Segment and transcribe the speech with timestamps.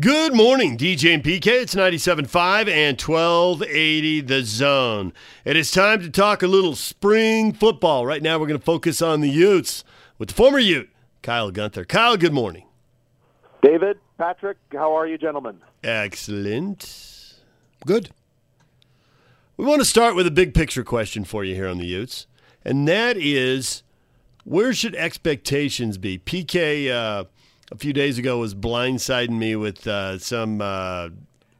[0.00, 1.46] Good morning, DJ and PK.
[1.46, 5.12] It's 97.5 and 1280 The Zone.
[5.44, 8.06] It is time to talk a little spring football.
[8.06, 9.84] Right now, we're going to focus on the Utes
[10.16, 10.88] with the former Ute,
[11.20, 11.84] Kyle Gunther.
[11.84, 12.64] Kyle, good morning.
[13.60, 15.58] David, Patrick, how are you, gentlemen?
[15.84, 17.34] Excellent.
[17.84, 18.08] Good.
[19.58, 22.26] We want to start with a big picture question for you here on the Utes,
[22.64, 23.82] and that is
[24.44, 26.16] where should expectations be?
[26.16, 26.90] PK.
[26.90, 27.24] Uh,
[27.70, 31.08] a few days ago was blindsiding me with uh, some uh,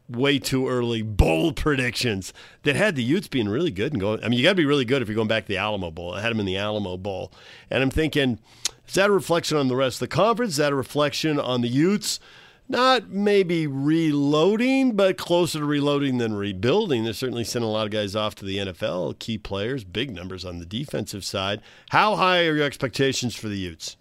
[0.09, 4.23] way too early bowl predictions that had the Utes being really good and going.
[4.23, 5.91] I mean, you got to be really good if you're going back to the Alamo
[5.91, 6.13] Bowl.
[6.13, 7.31] I had them in the Alamo Bowl,
[7.69, 8.39] and I'm thinking,
[8.87, 10.51] is that a reflection on the rest of the conference?
[10.51, 12.19] Is that a reflection on the Utes?
[12.67, 17.03] Not maybe reloading, but closer to reloading than rebuilding.
[17.03, 20.45] They're certainly sending a lot of guys off to the NFL, key players, big numbers
[20.45, 21.61] on the defensive side.
[21.89, 23.97] How high are your expectations for the Utes?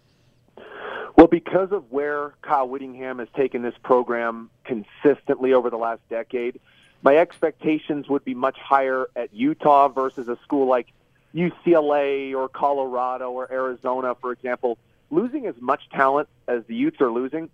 [1.20, 6.58] Well, because of where Kyle Whittingham has taken this program consistently over the last decade,
[7.02, 10.86] my expectations would be much higher at Utah versus a school like
[11.34, 14.78] UCLA or Colorado or Arizona, for example.
[15.10, 17.50] Losing as much talent as the Utes are losing,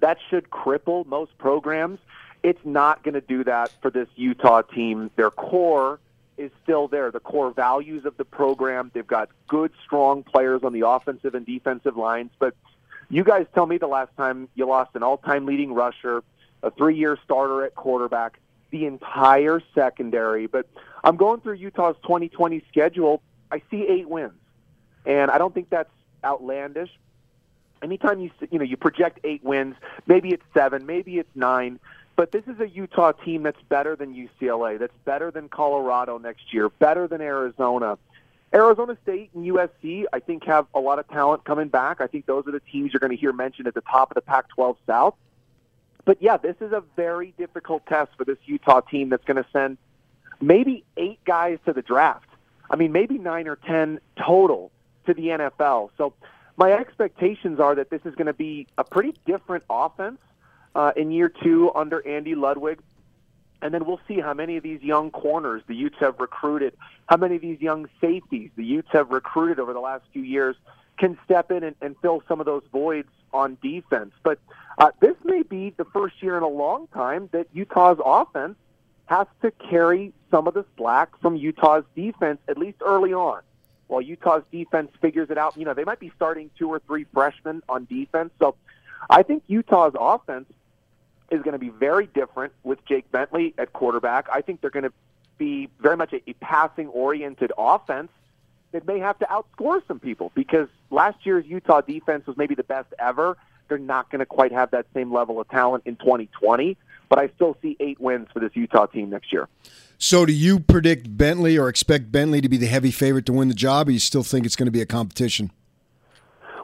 [0.00, 2.00] that should cripple most programs.
[2.42, 5.12] It's not going to do that for this Utah team.
[5.14, 6.00] Their core
[6.36, 7.12] is still there.
[7.12, 11.46] The core values of the program, they've got good, strong players on the offensive and
[11.46, 12.56] defensive lines, but
[13.10, 16.22] you guys tell me the last time you lost an all-time leading rusher,
[16.62, 18.38] a three-year starter at quarterback,
[18.70, 20.46] the entire secondary.
[20.46, 20.66] But
[21.02, 23.22] I'm going through Utah's 2020 schedule.
[23.50, 24.34] I see eight wins,
[25.06, 25.90] and I don't think that's
[26.22, 26.90] outlandish.
[27.80, 31.78] Anytime you you know you project eight wins, maybe it's seven, maybe it's nine.
[32.16, 36.52] But this is a Utah team that's better than UCLA, that's better than Colorado next
[36.52, 37.96] year, better than Arizona.
[38.54, 42.00] Arizona State and USC, I think, have a lot of talent coming back.
[42.00, 44.14] I think those are the teams you're going to hear mentioned at the top of
[44.14, 45.14] the Pac 12 South.
[46.04, 49.46] But yeah, this is a very difficult test for this Utah team that's going to
[49.52, 49.76] send
[50.40, 52.28] maybe eight guys to the draft.
[52.70, 54.70] I mean, maybe nine or 10 total
[55.06, 55.90] to the NFL.
[55.98, 56.14] So
[56.56, 60.18] my expectations are that this is going to be a pretty different offense
[60.74, 62.80] uh, in year two under Andy Ludwig.
[63.60, 66.74] And then we'll see how many of these young corners the Utes have recruited,
[67.08, 70.56] how many of these young safeties the Utes have recruited over the last few years
[70.98, 74.12] can step in and, and fill some of those voids on defense.
[74.22, 74.38] But
[74.78, 78.56] uh, this may be the first year in a long time that Utah's offense
[79.06, 83.40] has to carry some of the slack from Utah's defense, at least early on.
[83.86, 87.06] While Utah's defense figures it out, you know, they might be starting two or three
[87.14, 88.30] freshmen on defense.
[88.38, 88.54] So
[89.08, 90.46] I think Utah's offense
[91.30, 94.28] is going to be very different with Jake Bentley at quarterback.
[94.32, 94.92] I think they're going to
[95.36, 98.10] be very much a, a passing oriented offense
[98.72, 102.64] that may have to outscore some people because last year's Utah defense was maybe the
[102.64, 103.36] best ever.
[103.68, 106.76] They're not going to quite have that same level of talent in 2020,
[107.08, 109.48] but I still see eight wins for this Utah team next year.
[109.98, 113.48] So, do you predict Bentley or expect Bentley to be the heavy favorite to win
[113.48, 115.50] the job, or you still think it's going to be a competition?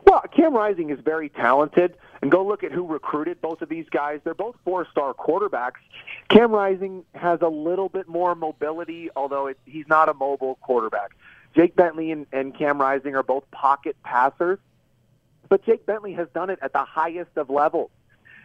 [0.06, 1.96] Well, Cam Rising is very talented.
[2.24, 4.18] And go look at who recruited both of these guys.
[4.24, 5.74] They're both four star quarterbacks.
[6.30, 11.10] Cam Rising has a little bit more mobility, although it, he's not a mobile quarterback.
[11.54, 14.58] Jake Bentley and, and Cam Rising are both pocket passers,
[15.50, 17.90] but Jake Bentley has done it at the highest of levels.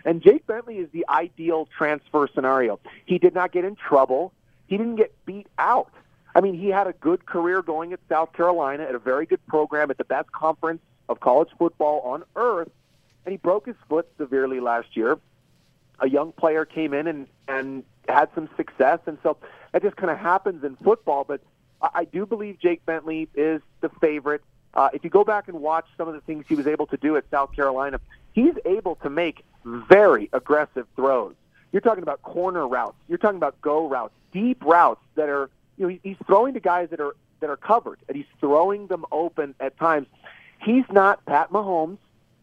[0.03, 2.81] And Jake Bentley is the ideal transfer scenario.
[3.05, 4.33] He did not get in trouble.
[4.67, 5.89] He didn't get beat out.
[6.35, 9.47] I mean, he had a good career going at South Carolina at a very good
[9.47, 12.69] program at the best conference of college football on earth
[13.25, 15.19] and he broke his foot severely last year.
[15.99, 19.37] A young player came in and and had some success, and so
[19.71, 21.23] that just kind of happens in football.
[21.23, 21.41] But
[21.81, 24.41] I, I do believe Jake Bentley is the favorite.
[24.73, 26.97] Uh, if you go back and watch some of the things he was able to
[26.97, 27.99] do at South Carolina,
[28.33, 31.35] he's able to make very aggressive throws.
[31.71, 32.97] You're talking about corner routes.
[33.07, 36.89] You're talking about go routes, deep routes that are you know he's throwing to guys
[36.91, 40.07] that are that are covered, and he's throwing them open at times.
[40.61, 41.97] He's not Pat Mahomes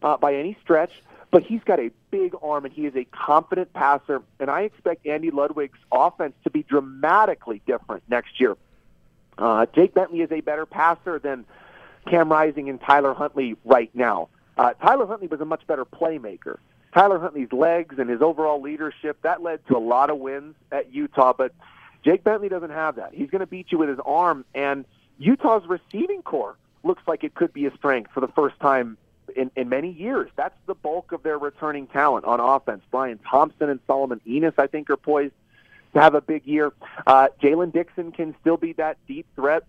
[0.06, 0.93] uh, by any stretch,
[1.33, 4.22] but he's got a big arm and he is a confident passer.
[4.39, 8.56] And I expect Andy Ludwig's offense to be dramatically different next year.
[9.37, 11.44] Uh, Jake Bentley is a better passer than
[12.08, 14.29] Cam Rising and Tyler Huntley right now.
[14.56, 16.58] Uh, Tyler Huntley was a much better playmaker.
[16.94, 20.94] Tyler Huntley's legs and his overall leadership that led to a lot of wins at
[20.94, 21.53] Utah, but
[22.05, 23.12] Jake Bentley doesn't have that.
[23.12, 24.85] He's going to beat you with his arm, and
[25.19, 26.55] Utah's receiving corps
[26.85, 28.97] looks like it could be a strength for the first time
[29.37, 30.31] in, in many years.
[30.37, 32.83] That's the bulk of their returning talent on offense.
[32.91, 35.35] Bryan Thompson and Solomon Enis, I think, are poised
[35.94, 36.73] to have a big year.
[37.06, 39.65] Uh, Jaylen Dixon can still be that deep threat.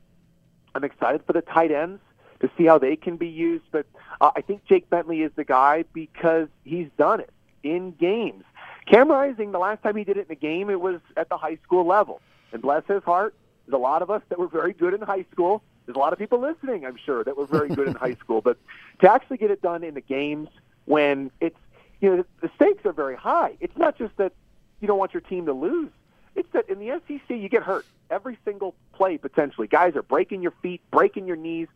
[0.74, 2.02] I'm excited for the tight ends
[2.40, 3.66] to see how they can be used.
[3.72, 3.86] But
[4.22, 7.32] uh, I think Jake Bentley is the guy because he's done it
[7.64, 8.44] in games.
[8.86, 11.38] Cam Rising, the last time he did it in a game, it was at the
[11.38, 12.22] high school level.
[12.54, 13.36] And bless his heart,
[13.66, 15.62] there's a lot of us that were very good in high school.
[15.88, 18.42] There's a lot of people listening, I'm sure, that were very good in high school.
[18.42, 18.58] But
[19.00, 20.50] to actually get it done in the games
[20.86, 21.58] when it's,
[22.02, 23.56] you know, the stakes are very high.
[23.62, 24.34] It's not just that
[24.82, 25.90] you don't want your team to lose.
[26.36, 29.68] It's that in the SEC you get hurt every single play potentially.
[29.68, 31.70] Guys are breaking your feet, breaking your knees.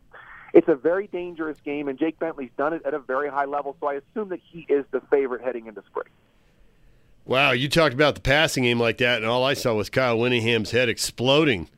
[0.52, 3.74] It's a very dangerous game, and Jake Bentley's done it at a very high level.
[3.80, 6.08] So I assume that he is the favorite heading into spring.
[7.24, 10.18] Wow, you talked about the passing game like that, and all I saw was Kyle
[10.18, 11.68] Whittingham's head exploding.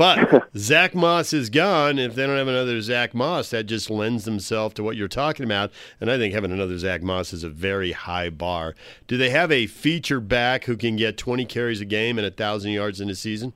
[0.00, 1.98] But Zach Moss is gone.
[1.98, 5.44] If they don't have another Zach Moss, that just lends themselves to what you're talking
[5.44, 5.70] about.
[6.00, 8.74] And I think having another Zach Moss is a very high bar.
[9.08, 12.30] Do they have a feature back who can get 20 carries a game and a
[12.30, 13.52] thousand yards in a season?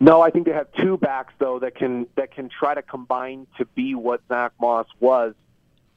[0.00, 3.46] No, I think they have two backs though that can that can try to combine
[3.58, 5.34] to be what Zach Moss was.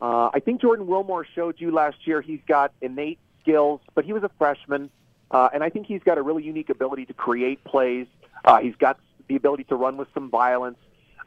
[0.01, 2.19] Uh, I think Jordan Wilmore showed you last year.
[2.19, 4.89] He's got innate skills, but he was a freshman,
[5.31, 8.07] uh, and I think he's got a really unique ability to create plays.
[8.45, 10.78] Uh, he's got the ability to run with some violence.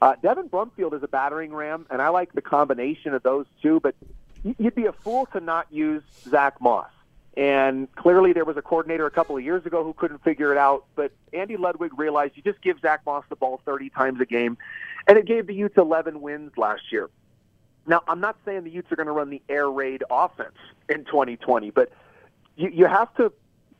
[0.03, 3.81] Uh, Devin Brumfield is a battering ram, and I like the combination of those two.
[3.81, 3.95] But
[4.43, 6.91] you'd be a fool to not use Zach Moss.
[7.37, 10.59] And clearly, there was a coordinator a couple of years ago who couldn't figure it
[10.59, 10.85] out.
[10.97, 14.59] But Andy Ludwig realized you just give Zach Moss the ball 30 times a game,
[15.07, 17.09] and it gave the Utes 11 wins last year.
[17.87, 20.57] Now, I'm not saying the Utes are going to run the air raid offense
[20.89, 21.91] in 2020, but
[22.57, 23.33] you, you have to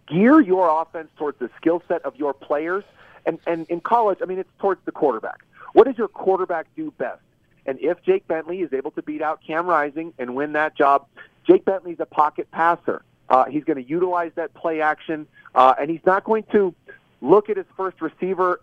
[0.07, 2.85] gear your offense towards the skill set of your players.
[3.27, 5.41] And, and in college, I mean, it's towards the quarterback.
[5.73, 7.21] What does your quarterback do best?
[7.67, 11.07] And if Jake Bentley is able to beat out Cam Rising and win that job,
[11.47, 13.03] Jake Bentley's a pocket passer.
[13.29, 16.75] Uh, he's going to utilize that play action, uh, and he's not going to
[17.21, 18.61] look at his first receiver,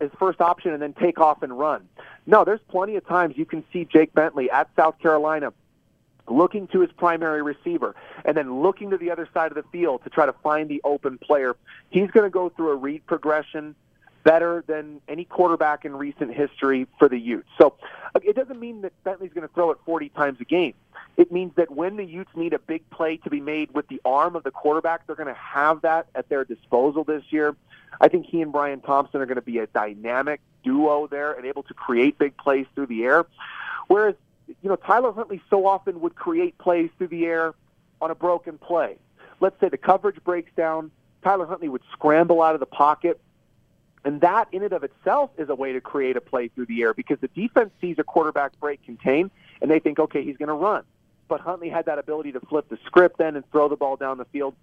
[0.00, 1.88] his first option, and then take off and run.
[2.26, 5.52] No, there's plenty of times you can see Jake Bentley at South Carolina
[6.30, 7.94] looking to his primary receiver
[8.24, 10.80] and then looking to the other side of the field to try to find the
[10.84, 11.56] open player.
[11.90, 13.74] He's going to go through a read progression
[14.24, 17.48] better than any quarterback in recent history for the Utes.
[17.58, 17.74] So
[18.14, 20.74] uh, it doesn't mean that Bentley's going to throw it 40 times a game.
[21.16, 24.00] It means that when the Utes need a big play to be made with the
[24.04, 27.56] arm of the quarterback, they're going to have that at their disposal this year.
[28.00, 31.44] I think he and Bryan Thompson are going to be a dynamic duo there and
[31.46, 33.26] able to create big plays through the air.
[33.88, 34.14] Whereas,
[34.46, 37.54] you know, Tyler Huntley so often would create plays through the air
[38.00, 38.96] on a broken play.
[39.40, 40.90] Let's say the coverage breaks down.
[41.22, 43.20] Tyler Huntley would scramble out of the pocket
[44.04, 46.82] and that in and of itself is a way to create a play through the
[46.82, 49.30] air because the defense sees a quarterback break contain
[49.60, 50.84] and they think, okay, he's going to run.
[51.28, 54.18] But Huntley had that ability to flip the script then and throw the ball down
[54.18, 54.54] the field.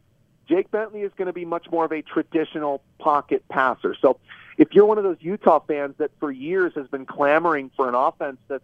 [0.48, 3.96] Jake Bentley is going to be much more of a traditional pocket passer.
[4.00, 4.20] So
[4.58, 7.96] if you're one of those Utah fans that for years has been clamoring for an
[7.96, 8.64] offense that's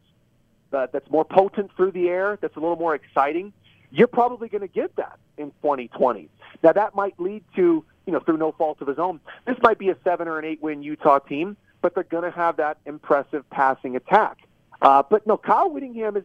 [0.74, 3.52] uh, that's more potent through the air, that's a little more exciting,
[3.92, 6.30] you're probably going to get that in 2020.
[6.64, 9.20] Now that might lead to you know, through no fault of his own.
[9.46, 12.32] This might be a seven or an eight win Utah team, but they're going to
[12.32, 14.38] have that impressive passing attack.
[14.82, 16.24] Uh, but no, Kyle Whittingham is,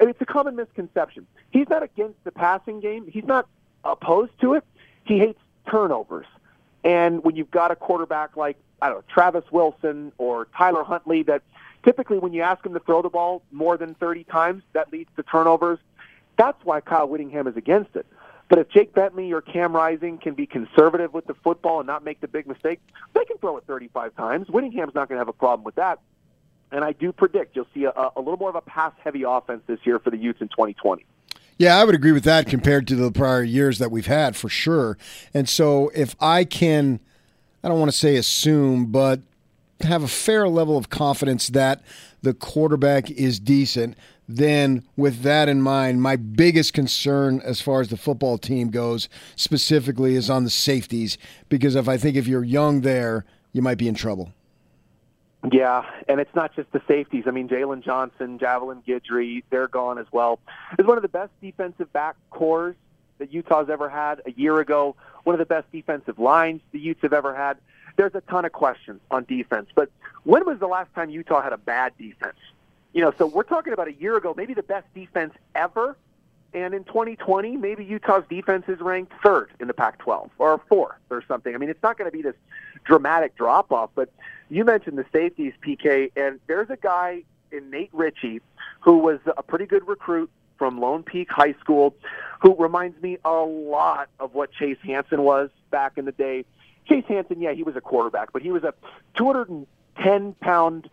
[0.00, 1.26] and it's a common misconception.
[1.50, 3.06] He's not against the passing game.
[3.06, 3.46] He's not
[3.84, 4.64] opposed to it.
[5.04, 5.40] He hates
[5.70, 6.26] turnovers.
[6.84, 11.22] And when you've got a quarterback like, I don't know, Travis Wilson or Tyler Huntley
[11.24, 11.42] that
[11.84, 15.10] typically when you ask him to throw the ball more than 30 times, that leads
[15.16, 15.78] to turnovers.
[16.36, 18.06] That's why Kyle Whittingham is against it.
[18.48, 22.02] But if Jake Bentley or Cam Rising can be conservative with the football and not
[22.02, 22.80] make the big mistake,
[23.14, 24.48] they can throw it 35 times.
[24.48, 26.00] Whittingham's not going to have a problem with that.
[26.70, 29.80] And I do predict you'll see a, a little more of a pass-heavy offense this
[29.84, 31.04] year for the Utes in 2020.
[31.58, 34.48] Yeah, I would agree with that compared to the prior years that we've had for
[34.48, 34.96] sure.
[35.34, 37.00] And so if I can,
[37.64, 39.20] I don't want to say assume, but
[39.80, 41.82] have a fair level of confidence that
[42.22, 43.96] the quarterback is decent,
[44.28, 49.08] then with that in mind, my biggest concern as far as the football team goes
[49.36, 51.16] specifically is on the safeties
[51.48, 54.32] because if I think if you're young there, you might be in trouble.
[55.50, 57.24] Yeah, and it's not just the safeties.
[57.26, 60.40] I mean, Jaylon Johnson, Javelin Guidry, they're gone as well.
[60.78, 62.74] It's one of the best defensive back corps
[63.18, 64.96] that Utah's ever had a year ago.
[65.24, 67.56] One of the best defensive lines the Utes have ever had.
[67.96, 69.90] There's a ton of questions on defense, but
[70.24, 72.36] when was the last time Utah had a bad defense?
[72.92, 75.96] You know, so we're talking about a year ago, maybe the best defense ever.
[76.54, 81.22] And in 2020, maybe Utah's defense is ranked third in the Pac-12 or fourth or
[81.28, 81.54] something.
[81.54, 82.36] I mean, it's not going to be this
[82.84, 83.90] dramatic drop off.
[83.94, 84.08] But
[84.48, 88.40] you mentioned the safeties, PK, and there's a guy in Nate Ritchie
[88.80, 91.94] who was a pretty good recruit from Lone Peak High School,
[92.40, 96.44] who reminds me a lot of what Chase Hansen was back in the day.
[96.88, 98.74] Chase Hansen, yeah, he was a quarterback, but he was a
[99.16, 100.90] 210 pound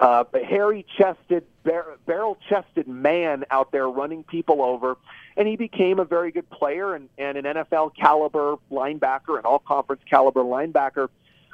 [0.00, 4.96] uh, hairy-chested, bar- barrel-chested man out there running people over,
[5.36, 10.02] and he became a very good player and, and an NFL caliber linebacker, an all-conference
[10.08, 11.08] caliber linebacker.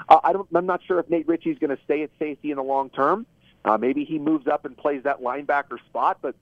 [0.09, 2.56] Uh, I don't, I'm not sure if Nate Ritchie's going to stay at safety in
[2.56, 3.26] the long term.
[3.64, 6.35] Uh, maybe he moves up and plays that linebacker spot, but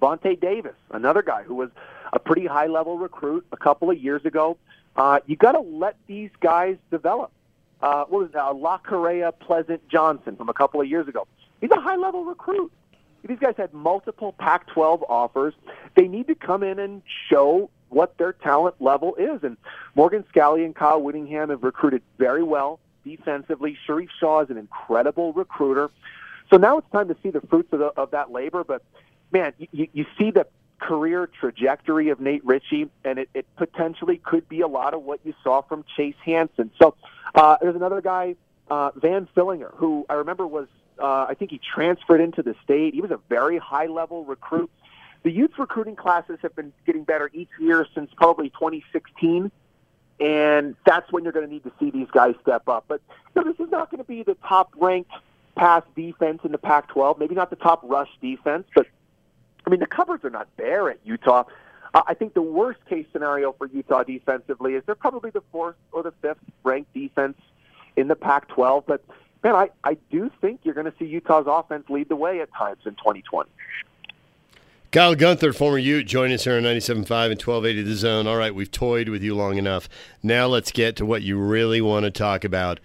[0.00, 1.70] Vonte Davis, another guy who was
[2.12, 4.56] a pretty high-level recruit a couple of years ago.
[4.96, 7.30] Uh, you got to let these guys develop
[7.82, 11.26] uh, what was it, uh, La Correa Pleasant Johnson from a couple of years ago.
[11.60, 12.72] He's a high level recruit.
[13.26, 15.54] These guys had multiple Pac 12 offers.
[15.94, 19.42] They need to come in and show what their talent level is.
[19.42, 19.56] And
[19.94, 23.76] Morgan Scalley and Kyle Whittingham have recruited very well defensively.
[23.86, 25.90] Sharrieff Shaw is an incredible recruiter.
[26.50, 28.64] So now it's time to see the fruits of, the, of that labor.
[28.64, 28.82] But
[29.32, 30.46] man, you, you see the
[30.80, 35.20] career trajectory of Nate Ritchie, and it, it potentially could be a lot of what
[35.24, 36.70] you saw from Chase Hansen.
[36.80, 36.94] So
[37.34, 38.36] uh, there's another guy,
[38.70, 40.66] uh, Van Fillinger, who I remember was,
[40.98, 42.94] uh, I think he transferred into the state.
[42.94, 44.70] He was a very high level recruit.
[45.22, 49.52] The Ute recruiting classes have been getting better each year since probably 2016.
[50.18, 52.84] And that's when you're going to need to see these guys step up.
[52.88, 53.00] But
[53.34, 55.12] you know, this is not going to be the top ranked
[55.56, 58.86] pass defense in the Pac 12, maybe not the top rush defense, but
[59.66, 61.44] I mean, the cupboards are not bare at Utah.
[61.92, 66.02] I think the worst case scenario for Utah defensively is they're probably the fourth or
[66.02, 67.36] the fifth ranked defense
[67.96, 68.84] in the Pac-12.
[68.86, 69.04] But
[69.42, 72.52] man, I, I do think you're going to see Utah's offense lead the way at
[72.54, 73.50] times in 2020.
[74.92, 78.26] Kyle Gunther, former Ute, join us here on 97.5 and 1280 The Zone.
[78.26, 79.88] All right, we've toyed with you long enough.
[80.20, 82.80] Now let's get to what you really want to talk about.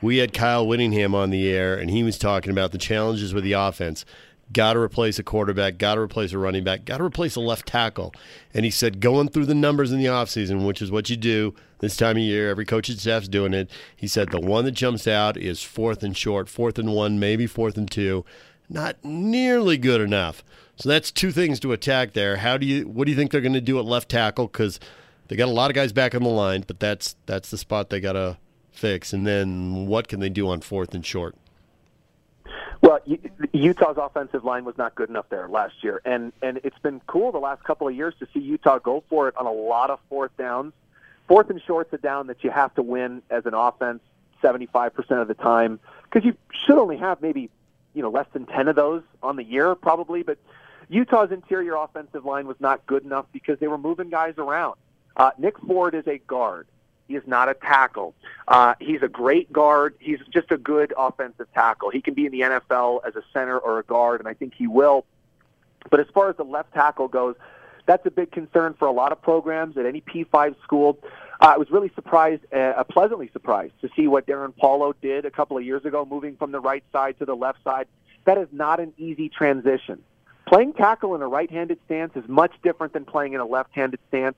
[0.00, 3.42] We had Kyle Whittingham on the air, and he was talking about the challenges with
[3.42, 4.04] the offense.
[4.52, 7.40] Got to replace a quarterback, got to replace a running back, got to replace a
[7.40, 8.14] left tackle.
[8.54, 11.54] And he said, going through the numbers in the offseason, which is what you do
[11.80, 13.70] this time of year, every coaching staff's doing it.
[13.94, 17.46] He said the one that jumps out is fourth and short, fourth and one, maybe
[17.46, 18.24] fourth and two.
[18.70, 20.42] Not nearly good enough.
[20.76, 22.36] So that's two things to attack there.
[22.36, 24.78] How do you what do you think they're going to do at left tackle cuz
[25.28, 27.90] they got a lot of guys back on the line, but that's that's the spot
[27.90, 28.38] they got to
[28.70, 29.12] fix.
[29.12, 31.34] And then what can they do on fourth and short?
[33.52, 37.32] Utah's offensive line was not good enough there last year, and and it's been cool
[37.32, 39.98] the last couple of years to see Utah go for it on a lot of
[40.08, 40.72] fourth downs.
[41.26, 44.00] Fourth and short's a down that you have to win as an offense
[44.42, 47.50] 75% of the time because you should only have maybe
[47.94, 50.38] you know less than 10 of those on the year probably, but
[50.88, 54.76] Utah's interior offensive line was not good enough because they were moving guys around.
[55.16, 56.66] Uh, Nick Ford is a guard.
[57.08, 58.14] He is not a tackle.
[58.46, 59.94] Uh, he's a great guard.
[59.98, 61.90] He's just a good offensive tackle.
[61.90, 64.54] He can be in the NFL as a center or a guard, and I think
[64.54, 65.06] he will.
[65.90, 67.34] But as far as the left tackle goes,
[67.86, 70.98] that's a big concern for a lot of programs at any P5 school.
[71.40, 75.30] Uh, I was really surprised, uh, pleasantly surprised, to see what Darrin Paulo did a
[75.30, 77.86] couple of years ago, moving from the right side to the left side.
[78.26, 80.02] That is not an easy transition.
[80.46, 84.36] Playing tackle in a right-handed stance is much different than playing in a left-handed stance.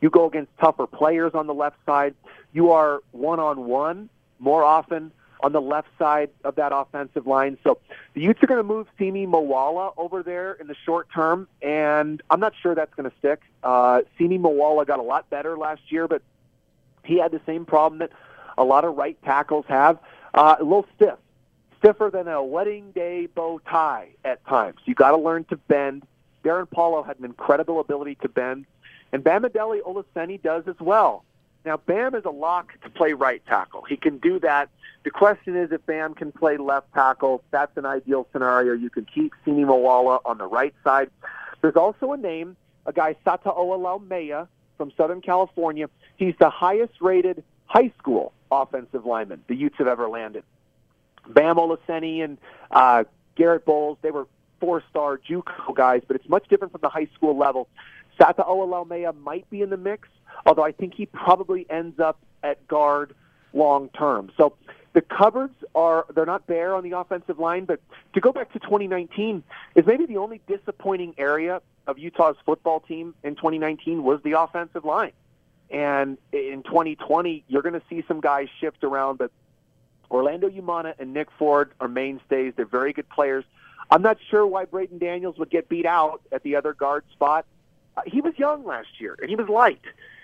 [0.00, 2.14] You go against tougher players on the left side.
[2.52, 7.58] You are one-on-one more often on the left side of that offensive line.
[7.64, 7.78] So
[8.14, 12.22] the Utes are going to move Simi Moala over there in the short term, and
[12.30, 13.40] I'm not sure that's going to stick.
[13.62, 16.22] Uh, Simi Moala got a lot better last year, but
[17.04, 18.10] he had the same problem that
[18.56, 19.98] a lot of right tackles have.
[20.34, 21.18] Uh, a little stiff
[21.78, 24.78] stiffer than a wedding day bow tie at times.
[24.84, 26.06] You got to learn to bend.
[26.44, 28.66] Darrin Paulo had an incredible ability to bend,
[29.12, 31.24] and Bamidele Olaseni does as well.
[31.64, 33.84] Now, Bam is a lock to play right tackle.
[33.88, 34.68] He can do that.
[35.04, 37.42] The question is if Bam can play left tackle.
[37.50, 38.72] That's an ideal scenario.
[38.72, 41.10] You can keep Simi Moala on the right side.
[41.60, 45.88] There's also a name, a guy, Sata'oa Laumea from Southern California.
[46.16, 50.42] He's the highest rated high school offensive lineman the Utes have ever landed.
[51.28, 52.38] Bam Olaseni and
[52.70, 53.04] uh,
[53.36, 54.26] Garett Bolles, they were
[54.60, 57.68] four-star JUCO guys, but it's much different from the high school level.
[58.18, 60.08] Sata'oa Laumea might be in the mix,
[60.46, 63.14] although I think he probably ends up at guard
[63.52, 64.30] long term.
[64.36, 64.54] So
[64.92, 67.80] the cupboards are they're not bare on the offensive line, but
[68.14, 69.42] to go back to 2019
[69.74, 74.84] is maybe the only disappointing area of Utah's football team in 2019 was the offensive
[74.84, 75.12] line.
[75.70, 79.30] And in 2020, you're going to see some guys shift around, but
[80.10, 82.52] Orlando Umana and Nick Ford are mainstays.
[82.54, 83.44] They're very good players.
[83.90, 87.46] I'm not sure why Braeden Daniels would get beat out at the other guard spot.
[87.96, 89.80] Uh, he was young last year, and he was light.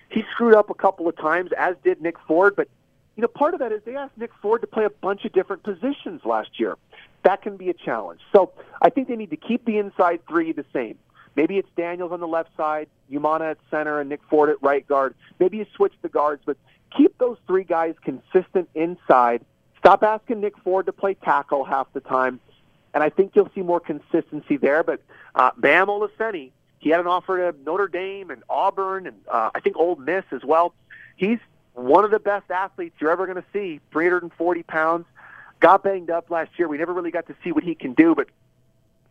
[0.09, 2.57] He screwed up a couple of times, as did Nick Ford.
[2.57, 2.69] But
[3.17, 5.33] you know, part of that is they asked Nick Ford to play a bunch of
[5.33, 6.77] different positions last year.
[7.25, 8.21] That can be a challenge.
[8.33, 10.99] So I think they need to keep the inside three the same.
[11.37, 14.87] Maybe it's Daniels on the left side, Umana at center, and Nick Ford at right
[14.87, 15.15] guard.
[15.39, 16.57] Maybe you switch the guards, but
[16.97, 19.45] keep those three guys consistent inside
[19.79, 22.41] Stop asking Nick Ford to play tackle half the time.
[22.95, 24.83] and I think you'll see more consistency there.
[24.83, 25.01] But
[25.35, 29.61] uh, Bam Olaseni, he had an offer to Notre Dame and Auburn and uh, I
[29.61, 30.75] think Ole Miss as well.
[31.17, 31.39] He's
[31.75, 33.81] one of the best athletes you're ever going to see.
[33.93, 35.07] 340 pounds.
[35.61, 36.69] Got banged up last year.
[36.69, 38.29] We never really got to see what he can do, but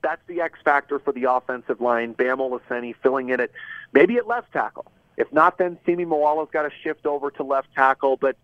[0.02, 2.14] that's the X factor for the offensive line.
[2.14, 3.52] Bam Olaseni filling in it,
[3.92, 4.86] maybe at left tackle.
[5.18, 8.16] If not, then Simi Moala's got to shift over to left tackle.
[8.16, 8.38] But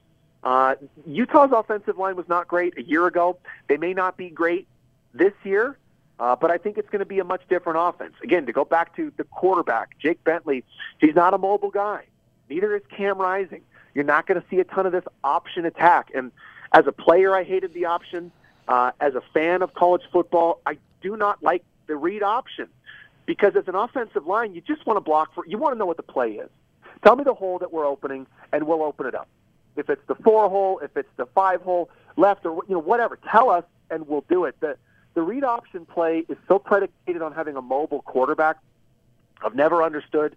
[0.43, 0.75] uh,
[1.05, 3.37] Utah's offensive line was not great a year ago.
[3.69, 4.67] They may not be great
[5.13, 5.77] this year,
[6.23, 8.13] uh, but I think it's going to be a much different offense.
[8.23, 10.63] Again, to go back to the quarterback, Jake Bentley,
[10.99, 12.05] he's not a mobile guy.
[12.49, 13.61] Neither is Cam Rising.
[13.93, 16.11] You're not going to see a ton of this option attack.
[16.15, 16.31] And
[16.71, 18.31] as a player, I hated the option.
[18.69, 22.69] Uh, as a fan of college football, I do not like the read option
[23.25, 25.45] because as an offensive line, you just want to block for.
[25.45, 26.49] You want to know what the play is.
[27.03, 29.27] Tell me the hole that we're opening, and we'll open it up.
[29.75, 33.19] If it's the four hole, if it's the five hole, left or you know whatever,
[33.29, 34.55] tell us, and we'll do it.
[34.61, 34.77] The
[35.13, 38.57] the read option play is so predicated on having a mobile quarterback.
[39.43, 40.35] I've never understood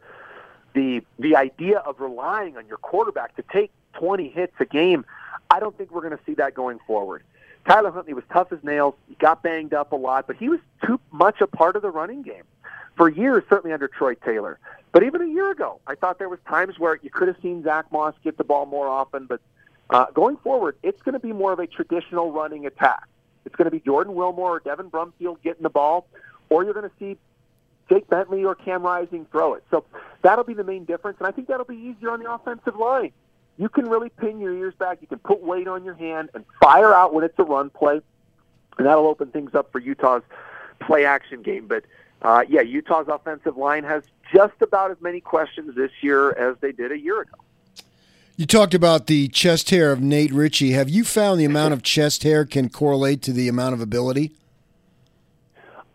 [0.75, 5.04] the the idea of relying on your quarterback to take 20 hits a game.
[5.50, 7.23] I don't think we're going to see that going forward.
[7.66, 8.95] Tyler Huntley was tough as nails.
[9.09, 11.90] He got banged up a lot, but he was too much a part of the
[11.90, 12.45] running game
[12.97, 14.59] for years, certainly under Troy Taylor.
[14.92, 17.62] But even a year ago, I thought there was times where you could have seen
[17.62, 19.26] Zach Moss get the ball more often.
[19.26, 19.40] But
[19.90, 23.06] uh, going forward, it's going to be more of a traditional running attack.
[23.46, 26.06] It's going to be Jordan Wilmore or Devin Brumfield getting the ball,
[26.50, 27.16] or you're going to see
[27.88, 29.64] Jake Bentley or Cam Rising throw it.
[29.70, 29.84] So
[30.22, 33.12] that'll be the main difference, and I think that'll be easier on the offensive line
[33.58, 34.98] you can really pin your ears back.
[35.00, 38.00] You can put weight on your hand and fire out when it's a run play,
[38.78, 40.22] and that'll open things up for Utah's
[40.80, 41.66] play action game.
[41.66, 41.84] But
[42.22, 44.02] uh, yeah, Utah's offensive line has
[44.34, 47.36] just about as many questions this year as they did a year ago.
[48.38, 50.72] You talked about the chest hair of Nate Ritchie.
[50.72, 54.32] Have you found the amount of chest hair can correlate to the amount of ability?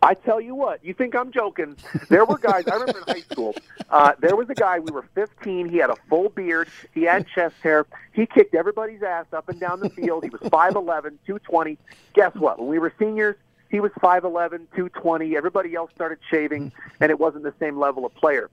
[0.02, 1.76] I tell you what, you think I'm joking?
[2.08, 2.66] There were guys.
[2.66, 3.54] I remember in high school.
[3.88, 4.80] Uh, there was a guy.
[4.80, 5.68] We were 15.
[5.68, 6.66] He had a full beard.
[6.92, 7.86] He had chest hair.
[8.12, 10.24] He kicked everybody's ass up and down the field.
[10.24, 11.78] He was 5'11", 220.
[12.14, 12.58] Guess what?
[12.58, 13.36] When we were seniors,
[13.70, 15.36] he was 5'11", 220.
[15.36, 18.50] Everybody else started shaving, and it wasn't the same level of player.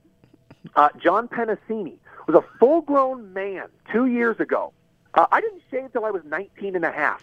[0.76, 1.96] Uh, John Penisini
[2.30, 4.72] was a full-grown man two years ago.
[5.14, 7.22] Uh, I didn't shave till I was 19 and a half.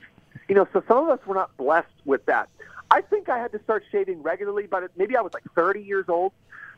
[0.49, 2.49] You know, so some of us were not blessed with that.
[2.91, 6.05] I think I had to start shaving regularly, but maybe I was like 30 years
[6.07, 6.33] old.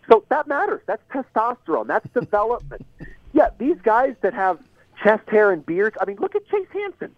[0.09, 0.81] So that matters.
[0.85, 1.87] That's testosterone.
[1.87, 2.85] That's development.
[3.33, 4.59] yeah, these guys that have
[5.03, 5.97] chest hair and beards.
[5.99, 7.15] I mean, look at Chase Hansen.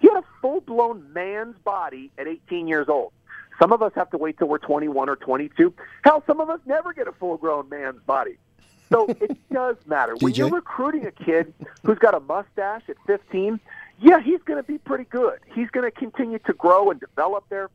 [0.00, 3.12] He had a full-blown man's body at 18 years old.
[3.60, 5.74] Some of us have to wait till we're 21 or 22.
[6.02, 8.38] Hell, some of us never get a full-grown man's body.
[8.90, 10.16] So it does matter.
[10.20, 11.52] When you're recruiting a kid
[11.84, 13.60] who's got a mustache at 15,
[14.00, 15.38] yeah, he's going to be pretty good.
[15.54, 17.70] He's going to continue to grow and develop there.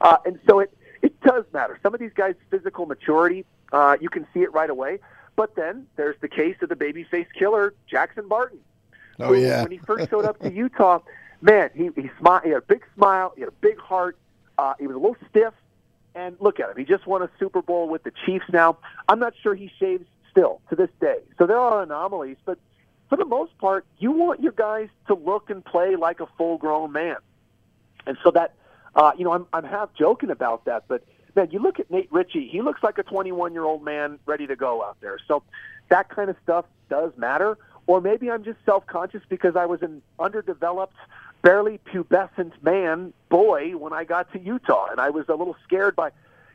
[0.00, 1.78] Uh, and so it, it does matter.
[1.82, 4.98] Some of these guys' physical maturity, uh, you can see it right away.
[5.36, 8.58] But then there's the case of the babyface killer, Jackson Barton.
[9.18, 9.62] Oh, yeah.
[9.62, 11.00] when he first showed up to Utah,
[11.40, 14.18] man, he, he, smiled, he had a big smile, he had a big heart,
[14.58, 15.54] uh, he was a little stiff.
[16.12, 16.76] And look at him.
[16.76, 18.78] He just won a Super Bowl with the Chiefs now.
[19.08, 20.04] I'm not sure he shaves
[20.40, 21.18] still to this day.
[21.38, 22.58] So there are anomalies, but
[23.08, 26.58] for the most part, you want your guys to look and play like a full
[26.58, 27.16] grown man.
[28.06, 28.54] And so that
[28.94, 31.04] uh, you know, I'm I'm half joking about that, but
[31.36, 32.48] man, you look at Nate Ritchie.
[32.48, 35.18] He looks like a 21 year old man ready to go out there.
[35.28, 35.42] So
[35.90, 37.56] that kind of stuff does matter.
[37.86, 40.96] Or maybe I'm just self conscious because I was an underdeveloped,
[41.42, 45.94] barely pubescent man boy when I got to Utah, and I was a little scared
[45.94, 46.10] by,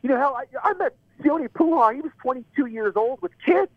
[0.05, 1.95] you know, hell, I, I met Sione Pouha.
[1.95, 3.71] He was 22 years old with kids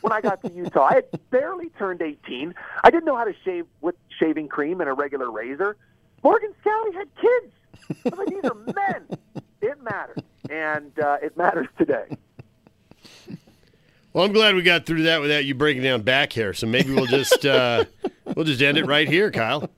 [0.00, 0.84] when I got to Utah.
[0.84, 2.54] I had barely turned 18.
[2.82, 5.76] I didn't know how to shave with shaving cream and a regular razor.
[6.24, 7.52] Morgan Scalley had kids.
[8.10, 9.18] I mean, these are men.
[9.60, 12.16] It matters, and uh, it matters today.
[14.14, 16.54] Well, I'm glad we got through that without you breaking down back hair.
[16.54, 17.84] So maybe we'll just uh,
[18.34, 19.68] we'll just end it right here, Kyle.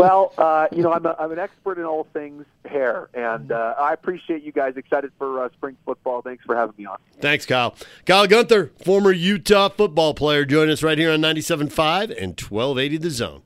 [0.00, 3.74] Well, uh, you know, I'm, a, I'm an expert in all things hair, and uh,
[3.78, 4.76] I appreciate you guys.
[4.76, 6.22] Excited for uh, spring football.
[6.22, 6.98] Thanks for having me on.
[7.20, 7.74] Thanks, Kyle.
[8.06, 13.10] Kyle Gunther, former Utah football player, join us right here on 97.5 and 1280 The
[13.10, 13.42] Zone.